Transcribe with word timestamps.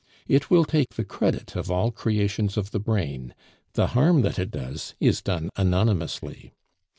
It 0.27 0.49
will 0.49 0.65
take 0.65 0.95
the 0.95 1.03
credit 1.03 1.55
of 1.55 1.69
all 1.69 1.91
creations 1.91 2.57
of 2.57 2.71
the 2.71 2.79
brain; 2.79 3.35
the 3.73 3.89
harm 3.93 4.23
that 4.23 4.39
it 4.39 4.49
does 4.49 4.95
is 4.99 5.21
done 5.21 5.51
anonymously. 5.57 6.53